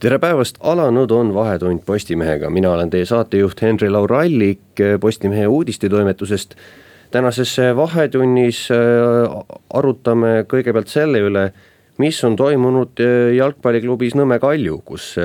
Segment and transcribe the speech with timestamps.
[0.00, 6.54] tere päevast, alanud on Vahetund Postimehega, mina olen teie saatejuht Henri Laurallik Postimehe uudistetoimetusest.
[7.10, 8.76] tänases Vahetunnis äh,
[9.74, 11.52] arutame kõigepealt selle üle,
[11.98, 15.16] mis on toimunud äh, jalgpalliklubis Nõmme Kalju, kus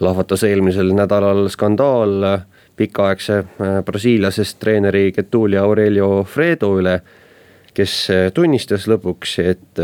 [0.00, 2.40] lahvatas eelmisel nädalal skandaal
[2.76, 3.44] pikaaegse
[3.84, 7.00] brasiiliasest treeneri Getulio Aurelio Fredo üle,
[7.74, 9.80] kes tunnistas lõpuks, et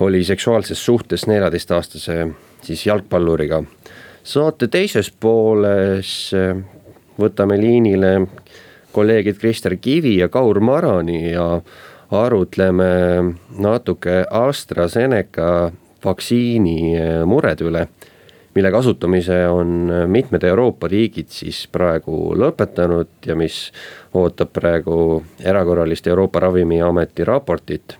[0.00, 2.24] oli seksuaalses suhtes neljateistaastase
[2.62, 3.62] siis jalgpalluriga.
[4.22, 6.56] saate teises pooles äh,
[7.20, 8.26] võtame liinile
[8.92, 11.60] kolleegid Krister Kivi ja Kaur Marani ja
[12.10, 12.92] arutleme
[13.58, 15.70] natuke AstraZeneca
[16.04, 17.86] vaktsiini äh, murede üle,
[18.54, 23.70] mille kasutamise on mitmed Euroopa riigid siis praegu lõpetanud ja mis
[24.14, 27.96] ootab praegu erakorralist Euroopa Ravimiameti raportit,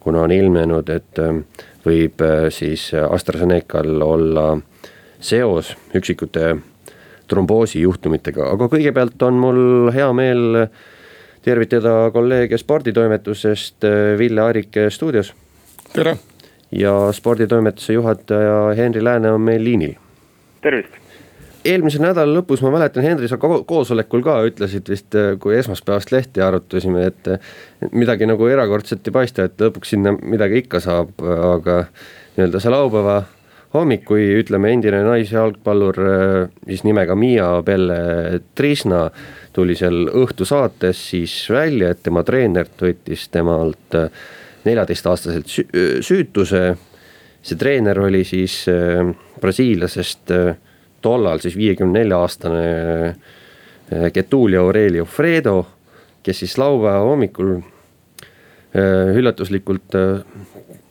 [0.00, 4.46] kuna on ilmnenud, et äh, võib äh, siis AstraZenecal olla
[5.22, 6.56] seos üksikute
[7.30, 9.62] tromboosijuhtumitega, aga kõigepealt on mul
[9.94, 10.66] hea meel
[11.42, 15.34] tervitada kolleege sporditoimetusest, äh, Ville Arik stuudios.
[15.92, 16.16] tere!
[16.72, 19.94] ja sporditoimetuse juhataja Henri Lääne on meil liinil.
[20.60, 21.01] tervist!
[21.64, 27.06] Eelmise nädala lõpus ma mäletan, Henri, sa koosolekul ka ütlesid vist, kui esmaspäevast lehti arutasime,
[27.10, 31.84] et midagi nagu erakordset ei paista, et lõpuks sinna midagi ikka saab, aga
[32.36, 33.22] nii-öelda see laupäeva
[33.72, 35.98] hommik, kui ütleme, endine naisjalgpallur
[36.66, 39.06] siis nimega Miia Belle Trisna
[39.54, 43.96] tuli seal õhtusaates siis välja, et tema treener võttis temalt
[44.64, 45.48] neljateistaastaselt
[46.04, 46.64] süütuse.
[47.42, 48.66] see treener oli siis
[49.40, 50.30] brasiillasest
[51.02, 52.64] tollal siis viiekümne nelja aastane
[53.06, 55.66] eh, Getulio Aurelio Fredo,
[56.22, 60.22] kes siis laupäeva hommikul eh, üllatuslikult eh,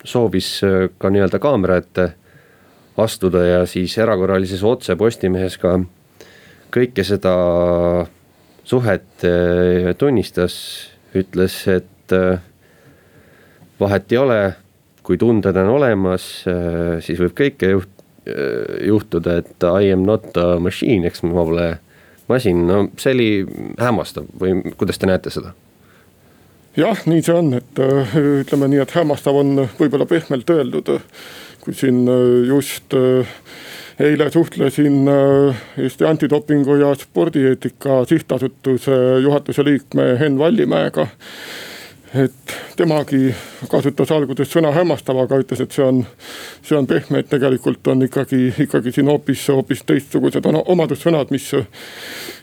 [0.04, 0.54] soovis
[0.98, 2.08] ka nii-öelda kaamera ette
[3.02, 5.76] astuda ja siis erakorralises otse Postimehes ka
[6.72, 7.34] kõike seda
[8.64, 9.24] suhet
[9.98, 10.56] tunnistas,
[11.14, 12.14] ütles, et
[13.80, 14.40] vahet ei ole,
[15.06, 16.26] kui tunded on olemas,
[17.04, 17.91] siis võib kõike juht-, Äh,
[18.86, 21.66] juhtuda, et I am not a machine, eks ma pole
[22.30, 23.28] masin, no see oli
[23.80, 25.54] hämmastav või kuidas te näete seda?
[26.78, 30.94] jah, nii see on, et äh, ütleme nii, et hämmastav on võib-olla pehmelt öeldud.
[31.62, 32.94] kui siin äh, just
[34.02, 35.04] eile suhtlesin
[35.78, 41.06] Eesti Antidopingu ja Spordieetika Sihtasutuse juhatuse liikme Henn Vallimäega
[42.14, 43.30] et temagi
[43.70, 46.02] kasutas alguses sõna hämmastav, aga ütles, et see on,
[46.64, 51.48] see on pehme, et tegelikult on ikkagi, ikkagi siin hoopis, hoopis teistsugused omadussõnad, mis,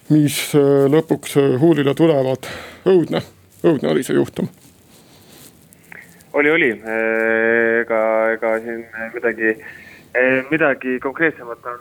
[0.10, 0.40] mis
[0.96, 2.50] lõpuks huulile tulevad.
[2.90, 3.22] õudne,
[3.64, 4.50] õudne oli see juhtum.
[6.34, 6.72] oli, oli,
[7.82, 8.02] ega,
[8.34, 9.56] ega siin midagi
[10.50, 11.80] midagi konkreetsemat on,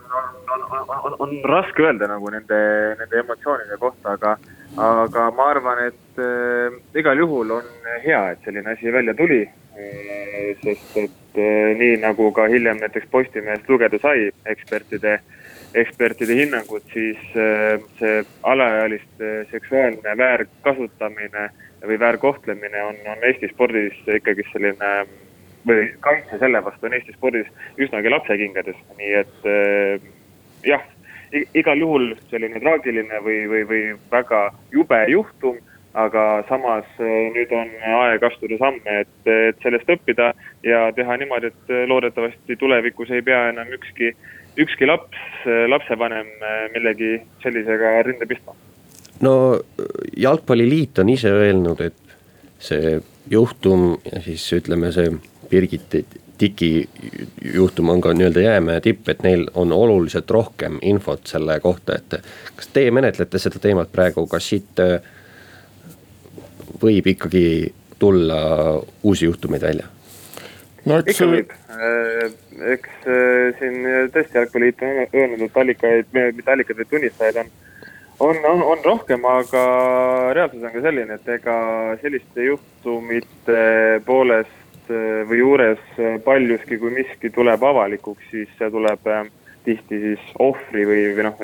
[0.54, 2.58] on, on, on, on raske öelda nagu nende,
[3.00, 4.34] nende emotsioonide kohta, aga,
[4.76, 7.70] aga ma arvan, et äh, igal juhul on
[8.04, 10.56] hea, et selline asi välja tuli äh,.
[10.62, 15.18] sest et äh, nii nagu ka hiljem näiteks Postimehest lugeda sai ekspertide,
[15.74, 21.48] ekspertide hinnangut, siis äh, see alaealiste seksuaalne väärkasutamine
[21.86, 24.92] või väärkohtlemine on, on Eesti spordis ikkagi selline
[25.66, 27.48] või kaitse selle vastu on Eesti spordis
[27.80, 30.08] üsnagi lapsekingades, nii et äh,
[30.66, 30.84] jah,
[31.54, 33.82] igal juhul selline traagiline või, või, või
[34.12, 35.58] väga jube juhtum
[35.98, 40.32] aga samas äh, nüüd on aeg astuda samme, et, et sellest õppida
[40.66, 44.12] ja teha niimoodi, et loodetavasti tulevikus ei pea enam ükski,
[44.60, 45.18] ükski laps,
[45.70, 46.28] lapsevanem
[46.74, 48.54] millegi sellisega rinde pistma.
[49.24, 49.32] no
[50.16, 52.18] Jalgpalliliit on ise öelnud, et
[52.58, 52.98] see
[53.30, 55.10] juhtum ja siis ütleme, see
[55.50, 55.94] Birgit
[56.38, 56.88] Tiki
[57.54, 62.20] juhtum on ka nii-öelda jäämäe tipp, et neil on oluliselt rohkem infot selle kohta, et
[62.56, 65.00] kas teie menetlete seda teemat praegu, kas siit äh,
[66.82, 68.38] võib ikkagi tulla
[69.02, 69.88] uusi juhtumeid välja?
[70.86, 71.16] no eks.
[71.16, 72.36] ikka võib, äh,
[72.76, 77.50] eks äh, siin tõesti Jalgpalliliit on öelnud, et allikaid, mitte allikaid, vaid tunnistajaid on
[78.20, 79.66] on, on, on rohkem, aga
[80.38, 81.58] reaalsus on ka selline, et ega
[82.02, 83.60] selliste juhtumite
[84.06, 89.26] poolest Äh, või juures äh, paljuski, kui miski tuleb avalikuks, siis see tuleb äh,
[89.68, 91.42] tihti siis ohvri või, või noh,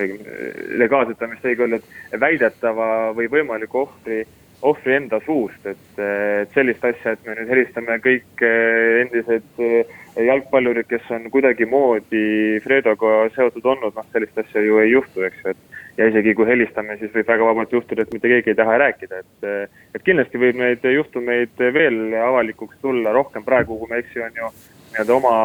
[0.80, 4.22] legaalselt on vist õige öelda, et väidetava või võimaliku ohvri,
[4.64, 9.94] ohvri enda suust, et, et sellist asja, et me nüüd helistame kõik eh, endised eh,
[10.30, 15.52] jalgpallurid, kes on kuidagimoodi Fredoga seotud olnud, noh sellist asja ju ei juhtu, eks ju,
[15.52, 18.78] et ja isegi kui helistame, siis võib väga vabalt juhtuda, et mitte keegi ei taha
[18.82, 19.48] rääkida, et
[19.94, 24.40] et kindlasti võib neid juhtumeid veel avalikuks tulla rohkem praegu, kui ma ei eksi, on
[24.40, 24.50] ju
[24.94, 25.36] nii-öelda oma,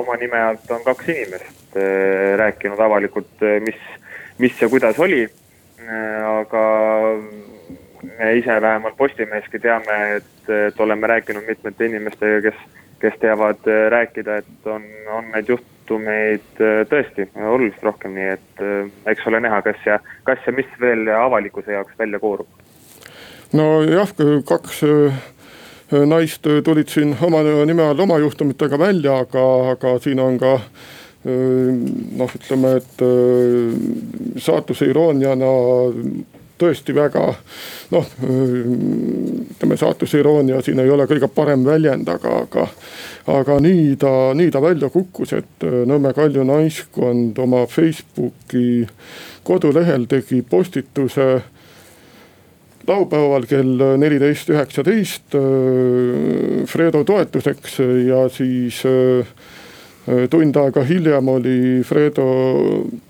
[0.00, 3.78] oma nime alt on kaks inimest äh, rääkinud avalikult, äh, mis,
[4.38, 6.24] mis ja kuidas oli äh,.
[6.26, 6.62] aga
[8.18, 14.36] me ise vähemalt Postimeheski teame, et, et oleme rääkinud mitmete inimestega, kes, kes teavad rääkida,
[14.42, 15.50] et on, on neid
[15.86, 20.52] juhtumeid äh, tõesti oluliselt rohkem, nii et äh, eks ole näha, kas ja, kas ja
[20.52, 22.46] mis veel avalikkuse jaoks välja koorub.
[23.52, 24.10] nojah,
[24.44, 24.82] kaks
[26.06, 30.58] naist tulid siin oma nime all oma juhtumitega välja, aga, aga siin on ka
[31.26, 35.52] noh, ütleme, et saatuse irooniana
[36.58, 37.24] tõesti väga
[37.92, 42.68] noh, ütleme saatuse iroonia siin ei ole kõige parem väljend, aga, aga.
[43.26, 48.86] aga nii ta, nii ta välja kukkus, et Nõmme Kalju Naiskond oma Facebooki
[49.46, 51.28] kodulehel tegi postituse
[52.86, 59.26] laupäeval kell neliteist üheksateist äh, Fredo toetuseks ja siis äh,
[60.30, 62.26] tund aega hiljem oli Fredo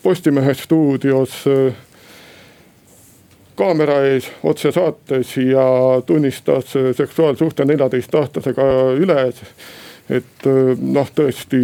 [0.02, 1.85] Postimehe stuudios äh,
[3.56, 5.66] kaamera ees otsesaates ja
[6.06, 8.70] tunnistas seksuaalsuhte neljateistaastasega
[9.00, 9.42] üles
[10.06, 11.58] et noh, tõesti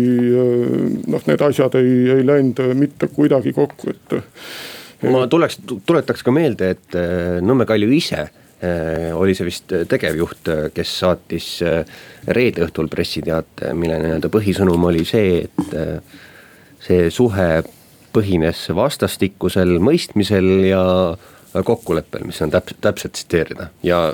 [1.06, 4.16] noh, need asjad ei, ei läinud mitte kuidagi kokku, et
[5.10, 10.50] ma tuleks, tuletaks ka meelde, et äh, Nõmme Kalju ise äh, oli see vist tegevjuht,
[10.50, 11.48] äh, kes saatis
[12.28, 15.76] reede õhtul pressiteate, mille nii-öelda põhisõnum oli see, et
[16.82, 17.48] see suhe
[18.12, 20.82] põhines vastastikusel mõistmisel ja
[21.52, 24.04] kokkuleppel, mis on täpselt, täpselt tsiteerida ja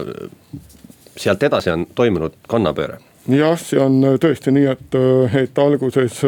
[1.18, 2.98] sealt edasi on toimunud kannapööre
[3.36, 4.96] jah, see on tõesti nii, et,
[5.42, 6.20] et alguses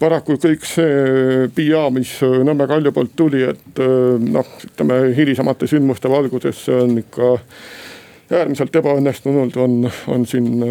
[0.00, 3.82] paraku kõik see PIA, mis Nõmme Kalju poolt tuli, et
[4.24, 7.36] noh, ütleme hilisemate sündmuste valguses see on ikka
[8.34, 10.64] äärmiselt ebaõnnestunud, on, on siin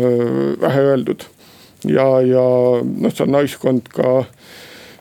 [0.61, 1.23] vähe öeldud.
[1.87, 2.43] ja, ja
[2.83, 4.23] noh, see naiskond ka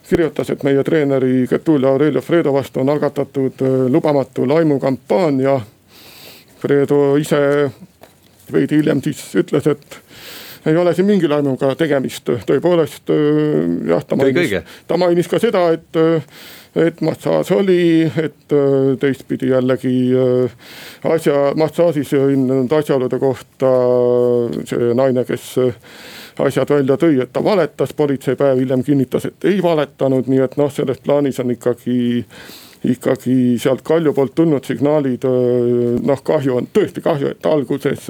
[0.09, 5.59] kirjutas, et meie treeneri Getulio Aurelio Fredo vastu on algatatud lubamatu laimukampaania.
[6.59, 7.39] Fredo ise
[8.53, 9.99] veidi hiljem siis ütles, et
[10.65, 13.11] ei ole siin mingi laimuga tegemist, tõepoolest
[13.87, 14.53] jah, ta mainis,
[14.87, 16.03] ta mainis ka seda, et
[16.73, 18.53] et massaaž oli, et
[18.99, 20.09] teistpidi jällegi
[21.05, 23.69] asja, massaažis ilmnenud asjaolude kohta
[24.65, 25.51] see naine, kes
[26.39, 30.57] asjad välja tõi, et ta valetas, politsei päev hiljem kinnitas, et ei valetanud, nii et
[30.57, 31.97] noh, selles plaanis on ikkagi
[32.83, 35.23] ikkagi sealt Kalju poolt tulnud signaalid,
[36.03, 38.09] noh kahju on, tõesti kahju, et alguses,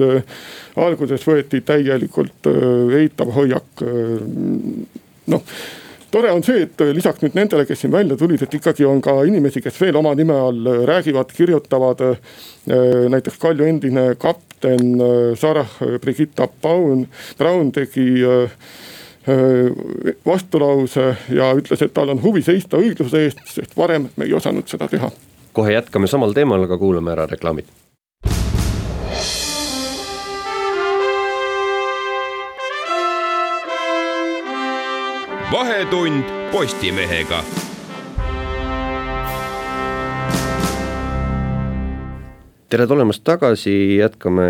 [0.76, 2.48] alguses võeti täielikult
[2.98, 3.84] eitav hoiak,
[5.30, 5.54] noh
[6.14, 9.16] tore on see, et lisaks nüüd nendele, kes siin välja tulid, et ikkagi on ka
[9.26, 12.04] inimesi, kes veel oma nime all räägivad, kirjutavad.
[13.10, 14.94] näiteks Kalju endine kapten
[15.40, 17.06] Sarah Brigitta Braun,
[17.38, 18.24] Braun tegi
[20.26, 24.68] vastulause ja ütles, et tal on huvi seista õigluse eest, sest varem me ei osanud
[24.70, 25.10] seda teha.
[25.54, 27.66] kohe jätkame samal teemal, aga kuulame ära reklaamid.
[35.52, 37.42] Vahetund Postimehega.
[42.68, 44.46] Tere tulemast tagasi, jätkame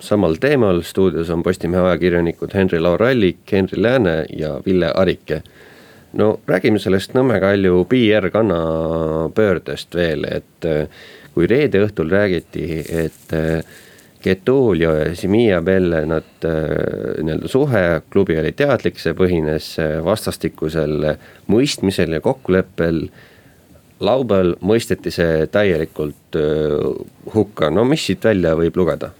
[0.00, 5.42] samal teemal, stuudios on Postimehe ajakirjanikud Henri-Laur Allik, Henri Lääne ja Ville Arike.
[6.12, 10.88] no räägime sellest Nõmme Kalju PR kannapöördest veel, et äh,
[11.34, 13.32] kui reede õhtul räägiti, et
[14.22, 19.74] äh, Getulio ja Simia Belle, nad äh, nii-öelda suhe, klubi oli teadlik, see põhines
[20.04, 21.16] vastastikusel
[21.50, 23.04] mõistmisel ja kokkuleppel
[24.02, 26.38] laupäeval mõisteti see täielikult
[27.34, 29.12] hukka, no mis siit välja võib lugeda?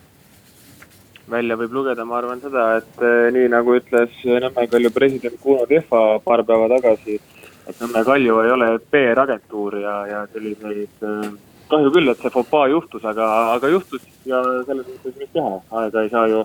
[1.32, 6.18] välja võib lugeda, ma arvan seda, et nii nagu ütles Nõmme Kalju president Kuno Tehva
[6.24, 7.20] paar päeva tagasi,
[7.68, 11.30] et Nõmme Kalju ei ole PR-agentuur ja, ja selliseid eh,
[11.72, 16.04] kahju küll, et see fopaa juhtus, aga, aga juhtus ja selles mõttes mis teha, aega
[16.04, 16.42] ei saa ju,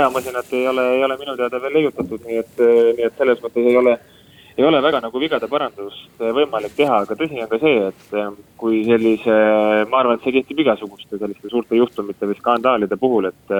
[0.00, 2.64] ajamasinat ei ole, ei ole minu teada veel leiutatud, nii et,
[2.96, 3.96] nii et selles mõttes ei ole,
[4.56, 8.18] ei ole väga nagu vigade parandust võimalik teha, aga tõsi on ka see, et
[8.60, 9.38] kui sellise,
[9.92, 13.56] ma arvan, et see kehtib igasuguste selliste suurte juhtumite või skandaalide puhul, et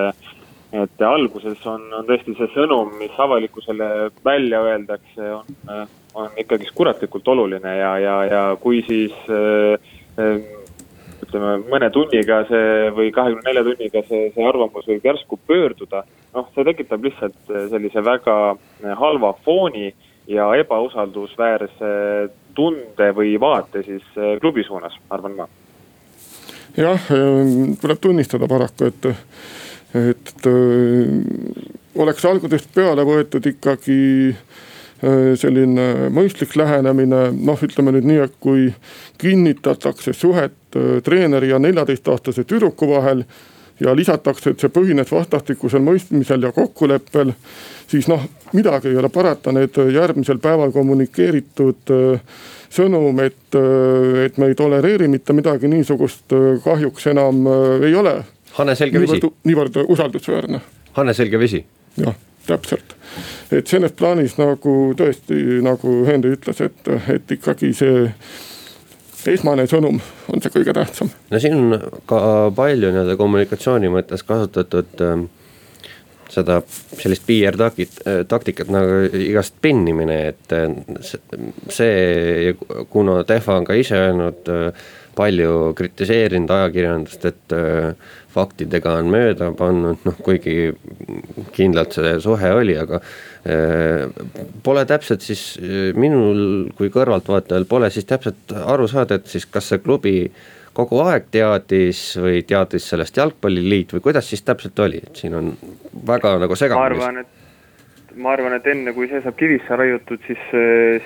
[0.70, 7.26] et alguses on, on tõesti see sõnum, mis avalikkusele välja öeldakse, on, on ikkagist kuratlikult
[7.32, 10.52] oluline ja, ja, ja kui siis äh,
[11.30, 16.02] ütleme mõne tunniga see või kahekümne nelja tunniga see, see arvamus võib järsku pöörduda.
[16.34, 18.36] noh, see tekitab lihtsalt sellise väga
[18.98, 19.94] halva fooni
[20.30, 21.92] ja ebausaldusväärse
[22.54, 24.04] tunde või vaate siis
[24.42, 25.48] klubi suunas, arvan ma.
[26.76, 27.08] jah,
[27.80, 29.10] tuleb tunnistada paraku, et,
[29.94, 30.50] et
[32.00, 34.00] oleks algusest peale võetud ikkagi
[35.00, 38.66] selline mõistlik lähenemine, noh, ütleme nüüd nii, et kui
[39.20, 43.24] kinnitatakse suhet äh, treeneri ja neljateistaastase tüdruku vahel
[43.80, 47.32] ja lisatakse, et see põhines vastastikusel mõistmisel ja kokkuleppel,
[47.88, 52.40] siis noh, midagi ei ole parata, need järgmisel päeval kommunikeeritud äh,
[52.70, 53.56] sõnum, et,
[54.26, 56.28] et me ei tolereeri mitte midagi niisugust,
[56.64, 57.42] kahjuks enam
[57.82, 58.20] ei ole.
[58.60, 59.22] Hanne Selge vesi.
[59.48, 60.60] niivõrd usaldusväärne.
[60.94, 61.64] Hanne Selge vesi.
[61.98, 62.14] jah
[62.46, 62.94] täpselt.
[63.52, 68.06] et selles plaanis nagu tõesti, nagu Henri ütles, et, et ikkagi see
[69.30, 69.98] esmane sõnum
[70.32, 71.10] on see kõige tähtsam.
[71.30, 72.22] no siin on ka
[72.56, 75.28] palju nii-öelda kommunikatsiooni mõttes kasutatud äh,
[76.30, 76.60] seda
[76.98, 77.98] sellist PR takit,
[78.30, 80.70] taktikat nagu igast pinnimine, et äh,
[81.72, 82.54] see,
[82.92, 89.50] kuna Tehva on ka ise öelnud äh, palju kritiseerinud ajakirjandust, et äh, faktidega on mööda
[89.56, 90.70] pannud, noh kuigi
[91.56, 94.06] kindlalt see suhe oli, aga äh,
[94.64, 99.72] pole täpselt siis äh, minul kui kõrvaltvaatajal pole siis täpselt aru saada, et siis kas
[99.72, 100.14] see klubi
[100.76, 105.52] kogu aeg teadis või teadis sellest jalgpalliliit või kuidas siis täpselt oli, et siin on
[106.06, 106.98] väga nagu segamini.
[107.00, 107.38] ma arvan, et
[108.16, 110.42] ma arvan, et enne kui see saab kivisse raiutud, siis,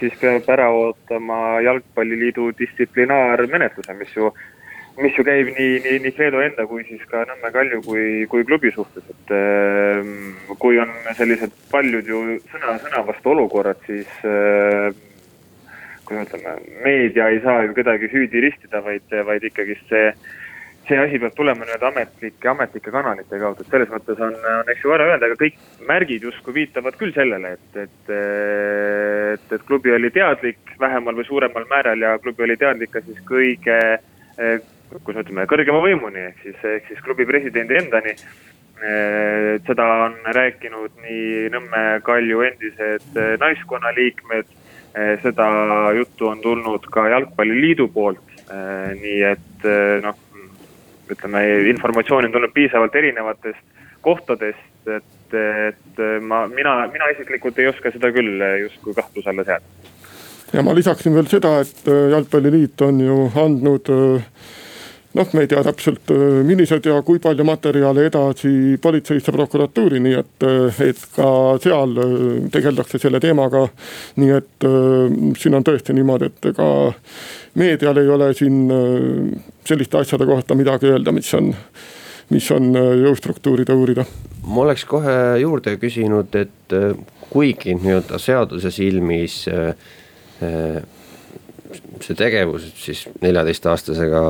[0.00, 4.30] siis peab ära ootama Jalgpalliliidu distsiplinaarmenetluse, mis ju,
[5.00, 8.46] mis ju käib nii, nii, nii Kreedo enda kui siis ka Nõmme Kalju kui, kui
[8.46, 12.22] klubi suhtes, et ehm, kui on sellised paljud ju
[12.52, 15.02] sõna, sõna vastu olukorrad, siis ehm,
[16.04, 20.08] kui me ütleme, meedia ei saa ju kedagi süüdi ristida, vaid, vaid ikkagist see
[20.84, 24.82] see asi peab tulema nii-öelda ametlike, ametlike kanalite kaudu, et selles mõttes on, on eks
[24.84, 25.56] ju vara öelda, aga kõik
[25.88, 31.64] märgid justkui viitavad küll sellele, et, et, et, et klubi oli teadlik vähemal või suuremal
[31.70, 33.78] määral ja klubi oli teadlik ka siis kõige,
[35.02, 38.16] kuidas me ütleme, kõrgema võimuni ehk siis, ehk siis klubi presidendi endani.
[39.66, 44.50] seda on rääkinud nii Nõmme Kalju endised naiskonnaliikmed,
[45.22, 45.46] seda
[45.96, 48.34] juttu on tulnud ka Jalgpalliliidu poolt,
[49.00, 49.66] nii et
[50.04, 50.18] noh
[51.10, 53.62] ütleme, informatsiooni on tulnud piisavalt erinevatest
[54.04, 59.64] kohtadest, et, et ma, mina, mina isiklikult ei oska seda küll justkui kahtluse alla seada.
[60.52, 64.28] ja ma lisaksin veel seda, et Jalgpalliliit on ju andnud äh,
[65.14, 70.18] noh, me ei tea täpselt, äh, millised ja kui palju materjale edasi politseisse, prokuratuuri, nii
[70.20, 70.48] et,
[70.88, 71.30] et ka
[71.62, 71.96] seal
[72.52, 73.66] tegeldakse selle teemaga.
[74.20, 74.68] nii et
[75.38, 76.68] siin on tõesti niimoodi, et ega
[77.58, 78.62] meedial ei ole siin
[79.64, 81.52] selliste asjade kohta midagi öelda, mis on,
[82.30, 84.04] mis on äh, jõustruktuuride uurida.
[84.46, 86.92] ma oleks kohe juurde küsinud, et äh,
[87.30, 89.74] kuigi nii-öelda seaduse silmis äh,
[92.04, 94.22] see tegevus siis neljateistaastasega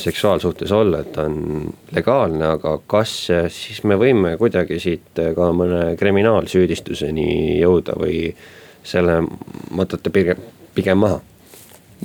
[0.00, 3.12] seksuaalsuhtes olla, et ta on legaalne, aga kas
[3.54, 7.28] siis me võime kuidagi siit ka mõne kriminaalsüüdistuseni
[7.60, 8.32] jõuda või
[8.82, 9.20] selle
[9.76, 10.40] matate pigem,
[10.74, 11.20] pigem maha?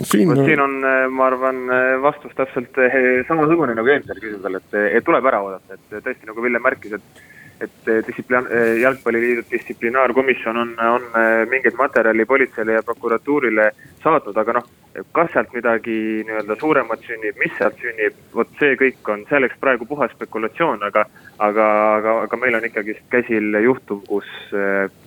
[0.01, 2.95] siin, no, siin on, äh, ma arvan, äh, vastus täpselt äh,
[3.27, 7.23] samasugune nagu eelmisel küsimusel, et, et tuleb ära oodata, et tõesti nagu Ville märkis, et
[7.61, 8.47] et distsiplin-,
[8.81, 11.05] jalgpalliliidu distsiplinaarkomisjon on, on
[11.49, 13.69] mingeid materjali politseile ja prokuratuurile
[14.03, 14.71] saatnud, aga noh,
[15.15, 15.95] kas sealt midagi
[16.27, 21.05] nii-öelda suuremat sünnib, mis sealt sünnib, vot see kõik on selleks praegu puhas spekulatsioon, aga
[21.37, 21.69] aga,
[21.99, 24.29] aga, aga meil on ikkagist käsil juhtum, kus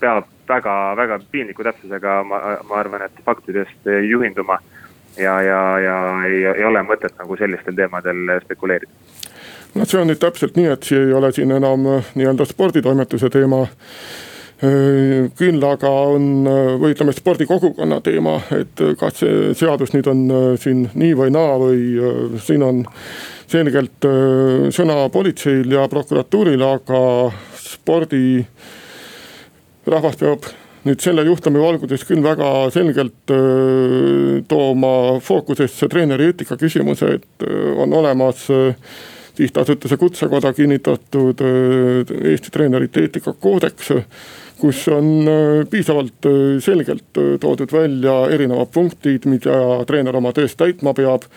[0.00, 4.60] peab väga-väga piinliku täpsusega, ma, ma arvan, et faktidest juhinduma
[5.16, 8.92] ja, ja, ja ei, ei ole mõtet nagu sellistel teemadel spekuleerida.
[9.76, 13.30] No see on nüüd täpselt nii, et see ei ole siin enam äh, nii-öelda sporditoimetuse
[13.32, 13.62] teema.
[14.64, 20.26] Äh, küll aga on, äh, või ütleme, spordikogukonna teema, et kas see seadus nüüd on
[20.62, 22.84] siin nii või naa või siin on
[23.46, 24.06] selgelt
[24.74, 27.00] sõna politseil ja prokuratuuril, aga
[27.62, 28.40] spordi
[29.86, 30.48] rahvas peab
[30.86, 33.34] nüüd selle juhtumi valguses küll väga selgelt
[34.50, 37.46] tooma fookusesse treeneri eetika küsimuse, et
[37.78, 38.48] on olemas
[39.36, 41.42] sihtasutuse Kutsekoda kinnitatud
[42.16, 43.92] Eesti treenerite eetikakoodeks,
[44.60, 45.28] kus on
[45.70, 46.28] piisavalt
[46.64, 51.28] selgelt toodud välja erinevad punktid, mida treener oma töös täitma peab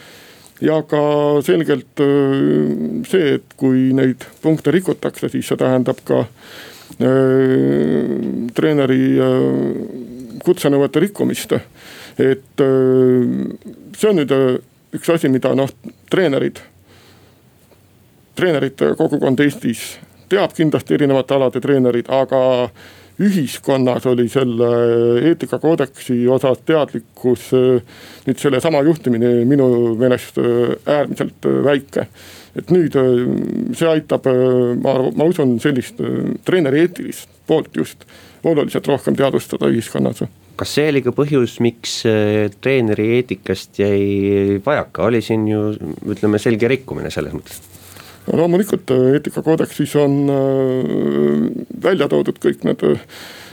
[0.64, 1.04] ja ka
[1.44, 2.04] selgelt
[3.12, 6.24] see, et kui neid punkte rikutakse, siis see tähendab ka
[7.00, 11.54] Äh, treeneri äh, kutsenõuete rikkumist.
[12.20, 14.32] et see on nüüd
[14.98, 15.70] üks asi, mida noh,
[16.12, 16.60] treenerid,
[18.40, 19.98] treenerite kogukond Eestis
[20.30, 22.42] teab kindlasti erinevate alade treenerid, aga
[23.20, 24.68] ühiskonnas oli selle
[25.28, 27.50] eetikakoodeksi osas teadlikkus
[28.28, 29.68] nüüd sellesama juhtimine minu
[30.00, 32.08] meelest äärmiselt väike.
[32.56, 32.96] et nüüd
[33.78, 34.26] see aitab,
[34.84, 36.00] ma, ma usun sellist
[36.46, 38.08] treeneri eetilist poolt just
[38.44, 40.24] oluliselt rohkem teadvustada ühiskonnas.
[40.60, 42.02] Kas see oli ka põhjus, miks
[42.64, 45.66] treeneri eetikast jäi vajaka, oli siin ju
[46.16, 47.69] ütleme selge rikkumine selles mõttes
[48.34, 50.38] loomulikult äh, eetikakoodeksis on äh,
[51.84, 53.00] välja toodud kõik need äh,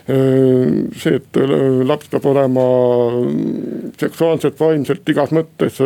[0.06, 1.38] see, et
[1.88, 2.66] laps peab olema
[3.98, 5.80] seksuaalselt, vaimselt igas mõttes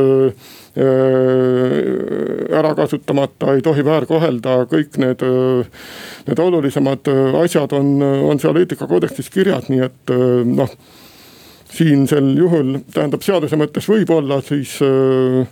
[2.60, 5.24] ära kasutamata, ei tohi väärkohelda, kõik need,
[6.28, 7.08] need olulisemad
[7.40, 10.14] asjad on, on seal eetikakoodeksis kirjas, nii et
[10.52, 10.76] noh.
[11.70, 15.46] siinsel juhul tähendab seaduse mõttes võib-olla siis äh,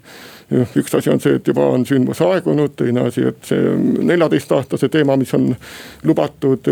[0.51, 3.73] üks asi on see, et juba on sündmus aegunud, teine asi, et see
[4.09, 5.51] neljateistaastase teema, mis on
[6.09, 6.71] lubatud.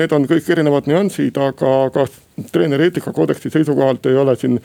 [0.00, 2.06] Need on kõik erinevad nüansid, aga, aga
[2.52, 4.60] treeneri eetikakoodeksi seisukohalt ei ole siin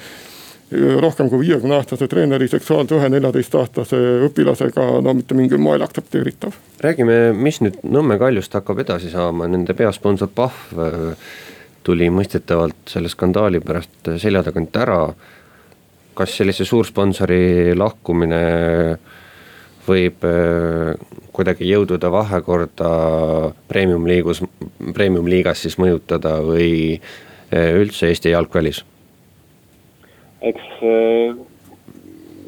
[1.04, 3.98] rohkem kui viiekümne aastase treeneri seksuaalsuhe neljateistaastase
[4.30, 6.56] õpilasega no mitte mingil moel aktsepteeritav.
[6.80, 10.80] räägime, mis nüüd Nõmme Kaljust hakkab edasi saama, nende peasponsor Pahv
[11.84, 15.02] tuli mõistetavalt selle skandaali pärast selja tagant ära
[16.18, 18.42] kas sellise suursponsori lahkumine
[19.88, 20.94] võib äh,
[21.34, 22.90] kuidagi jõudude vahekorda
[23.72, 24.44] premium-liigus,
[24.94, 28.84] premium-liigas siis mõjutada või äh, üldse Eesti jalgpallis?
[30.42, 31.40] eks äh,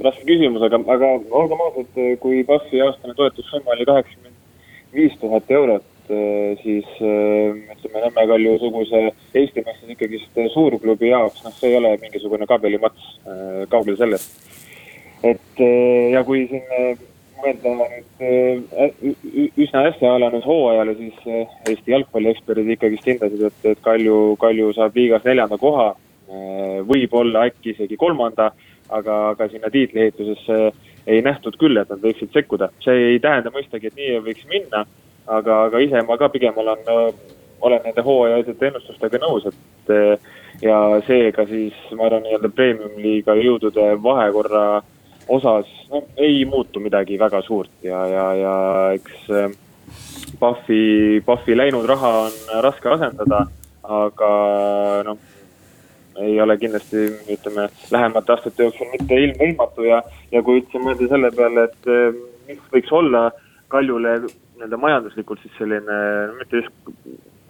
[0.03, 5.83] raske küsimus, aga, aga olgem ausad, kui PAF-i aastane toetussumma oli kaheksakümmend viis tuhat eurot,
[5.83, 9.01] Äh, siis äh, ütleme Nõmme Kalju suguse
[9.35, 14.51] Eestimees ikkagist suurklubi jaoks, noh, see ei ole mingisugune kabelimats, äh, kaugel sellest.
[15.23, 15.59] et
[16.11, 16.65] ja kui siin
[17.39, 21.21] mõelda nüüd üsna äsja alanud hooajale, siis
[21.69, 25.93] Eesti jalgpallieksperdid ikkagist hindasid, et, et Kalju, Kalju saab liigas neljanda koha.
[26.89, 28.49] võib-olla äkki isegi kolmanda,
[28.89, 30.59] aga, aga sinna tiitliehitusesse
[31.07, 32.69] ei nähtud küll, et nad võiksid sekkuda.
[32.83, 34.85] see ei tähenda mõistagi, et nii võiks minna
[35.27, 36.85] aga, aga ise ma ka pigem olen,
[37.61, 39.93] olen nende hooajalisete ennustustega nõus, et
[40.61, 44.81] ja seega siis ma arvan, nii-öelda premium-liiga jõudude vahekorra
[45.31, 48.55] osas no, ei muutu midagi väga suurt ja, ja, ja
[48.97, 49.29] eks
[50.39, 53.43] Pahvi, Pahvi läinud raha on raske asendada,
[53.83, 54.31] aga
[55.07, 55.19] noh,
[56.23, 57.05] ei ole kindlasti,
[57.35, 60.01] ütleme, lähemate aastate jooksul mitte ilmvõimatu ja,
[60.33, 61.91] ja kui üldse mõelda selle peale, et
[62.49, 63.27] mis võiks olla
[63.73, 64.17] Kaljule
[64.63, 65.95] nii-öelda majanduslikult siis selline,
[66.39, 66.71] mitte just,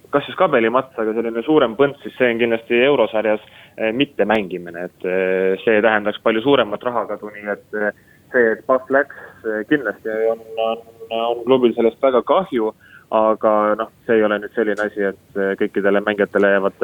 [0.10, 3.44] kas just kabelimats, aga selline suurem põnts, siis see on kindlasti eurosarjas
[3.78, 8.02] eh, mitte mängimine, et eh, see tähendaks palju suuremat rahakadu, nii et eh,
[8.34, 9.22] see, et Pahv läks,
[9.70, 10.84] kindlasti on, on,
[11.20, 12.74] on klubil sellest väga kahju
[13.14, 16.80] aga noh, see ei ole nüüd selline asi, et kõikidele mängijatele jäävad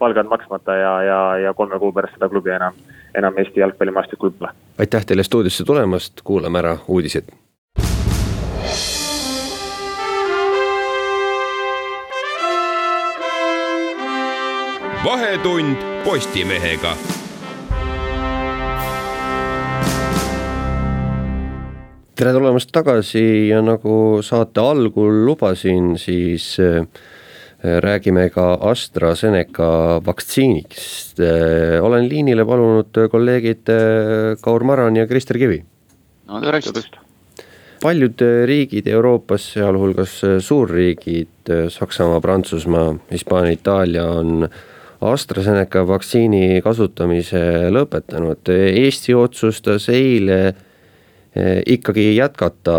[0.00, 2.78] palgad maksmata ja, ja, ja kolme kuu pärast seda klubi enam,
[3.12, 4.54] enam Eesti jalgpallimaastikul pole.
[4.80, 7.28] aitäh teile stuudiosse tulemast, kuulame ära uudised
[15.04, 16.94] vahetund Postimehega.
[22.14, 26.86] tere tulemast tagasi ja nagu saate algul lubasin, siis äh,
[27.84, 31.20] räägime ka AstraZeneca vaktsiinist.
[31.20, 35.64] Äh, olen liinile palunud kolleegid äh, Kaur Maran ja Krister Kivi.
[36.28, 36.96] no tervist
[37.82, 44.48] paljud riigid Euroopas, sealhulgas suurriigid Saksamaa, Prantsusmaa, Hispaania, Itaalia on
[45.00, 48.50] AstraZeneca vaktsiini kasutamise lõpetanud.
[48.50, 52.78] Eesti otsustas eile eh, ikkagi jätkata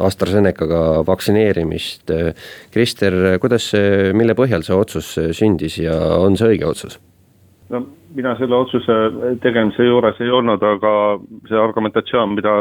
[0.00, 2.14] AstraZenecaga vaktsineerimist.
[2.74, 3.72] Krister, kuidas,
[4.14, 6.98] mille põhjal see otsus sündis ja on see õige otsus?
[7.68, 7.80] no
[8.14, 8.96] mina selle otsuse
[9.42, 10.92] tegemise juures ei olnud, aga
[11.48, 12.56] see argumentatsioon, mida,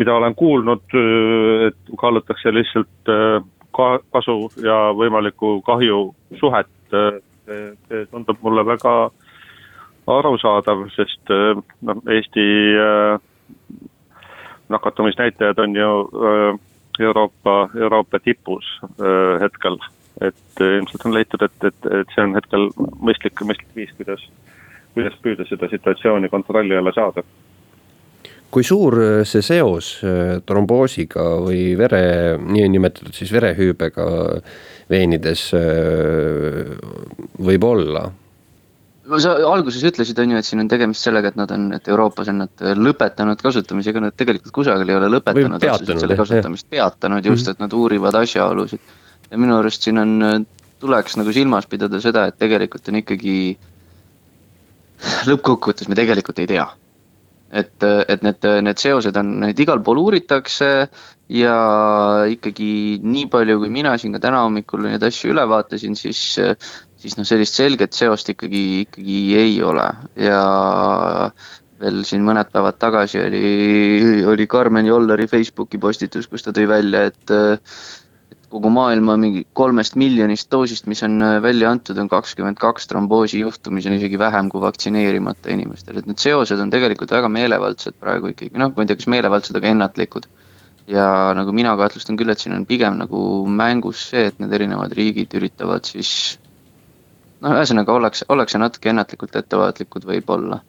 [0.00, 0.96] mida olen kuulnud,
[1.68, 3.38] et kaalutakse lihtsalt eh,
[3.74, 6.06] ka kasu ja võimaliku kahju
[6.40, 8.94] suhet eh, see, see tundub mulle väga
[10.06, 13.20] arusaadav, sest äh, noh, Eesti äh,
[14.68, 16.58] nakatumisnäitajad on ju äh,
[17.00, 18.64] Euroopa, Euroopa tipus
[19.40, 19.78] hetkel.
[20.20, 22.68] et ilmselt on leitud, et, et, et see on hetkel
[23.02, 24.20] mõistlik, mõistlik viis, kuidas,
[24.94, 27.24] kuidas püüda seda situatsiooni kontrolli alla saada
[28.54, 28.94] kui suur
[29.26, 29.88] see seos
[30.46, 34.06] tromboosiga või vere, niinimetatud siis verehüübega
[34.90, 35.46] veenides
[37.44, 38.04] võib olla.
[39.10, 41.88] no sa alguses ütlesid, on ju, et siin on tegemist sellega, et nad on, et
[41.88, 46.68] Euroopas on nad lõpetanud kasutamise, ega nad tegelikult kusagil ei ole lõpetanud peatanud, selle kasutamist,
[46.72, 48.94] peatanud just, et nad uurivad asjaolusid.
[49.30, 50.46] ja minu arust siin on,
[50.84, 53.36] tuleks nagu silmas pidada seda, et tegelikult on ikkagi,
[55.28, 56.66] lõppkokkuvõttes me tegelikult ei tea.
[57.52, 60.70] Et, et need, need seosed on, neid igal pool uuritakse
[61.34, 61.58] ja
[62.30, 66.20] ikkagi nii palju, kui mina siin ka täna hommikul neid asju üle vaatasin, siis
[67.04, 69.86] siis noh, sellist selget seost ikkagi, ikkagi ei ole.
[70.20, 70.40] Ja
[71.82, 73.44] veel siin mõned päevad tagasi oli,
[74.30, 77.34] oli Karmen Jollari Facebooki postitus, kus ta tõi välja, et
[78.54, 83.72] kogu maailma mingi kolmest miljonist doosist, mis on välja antud, on kakskümmend kaks tromboosi juhtu,
[83.74, 88.30] mis on isegi vähem kui vaktsineerimata inimestel, et need seosed on tegelikult väga meelevaldsed praegu
[88.30, 90.30] ikkagi, noh, ma ei tea, kas meelevaldsed, aga ennatlikud.
[90.86, 94.92] ja nagu mina kahtlustan küll, et siin on pigem nagu mängus see, et need erinevad
[94.92, 96.10] riigid üritavad siis
[97.44, 100.60] noh, ühesõnaga ollakse, ollakse natuke ennatlikult ettevaatlikud võib-olla.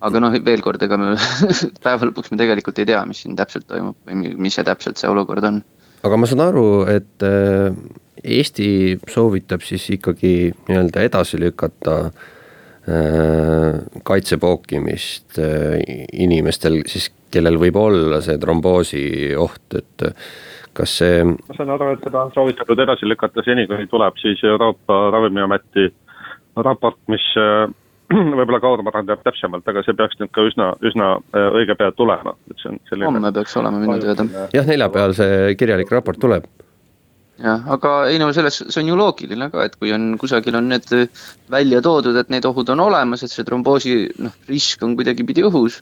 [0.00, 1.12] aga noh, veel kord, ega me
[1.84, 5.10] päeva lõpuks me tegelikult ei tea, mis siin täpselt toimub või mis see täpselt see
[5.12, 5.60] olukord on.
[6.06, 7.72] Aga ma saan aru, et äh,
[8.20, 15.78] Eesti soovitab siis ikkagi nii-öelda edasi lükata äh, kaitsepookimist äh,
[16.12, 19.04] inimestel siis, kellel võib olla see tromboosi
[19.38, 20.06] oht, et
[20.76, 21.24] kas see.
[21.24, 25.88] ma saan aru, et seda on soovitatud edasi lükata seni, kuni tuleb siis Euroopa Ravimiameti
[26.60, 27.24] raport, mis
[28.38, 31.92] võib-olla Kaur Marand teab täpsemalt, aga see peaks nüüd ka üsna, üsna äh, õige pea
[31.94, 33.06] tulema, et see on selline.
[33.06, 34.26] homme peaks olema minu teada.
[34.54, 36.48] jah, neljapäeval see kirjalik raport tuleb.
[37.44, 40.68] jah, aga ei no selles, see on ju loogiline ka, et kui on kusagil on
[40.72, 40.90] need
[41.54, 45.80] välja toodud, et need ohud on olemas, et see tromboosi noh, risk on kuidagipidi õhus,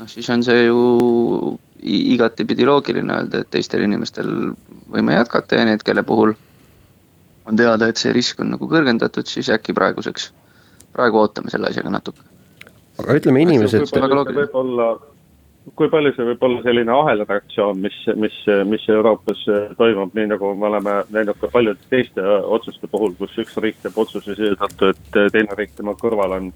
[0.00, 4.54] noh siis on see ju igatepidi loogiline öelda, et teistel inimestel
[4.88, 6.32] võime jätkata ja need, kelle puhul
[7.48, 10.32] on teada, et see risk on nagu kõrgendatud, siis äkki praeguseks,
[10.98, 12.26] praegu ootame selle asjaga natuke.
[12.98, 13.86] aga ütleme inimesed.
[13.94, 14.88] võib-olla,
[15.78, 18.38] kui palju see võib olla selline ahelreaktsioon, mis, mis,
[18.72, 19.44] mis Euroopas
[19.78, 22.24] toimub, nii nagu me oleme näinud ka paljude teiste
[22.58, 26.50] otsuste puhul, kus üks riik teeb otsuse seetõttu, et teine riik tema kõrval on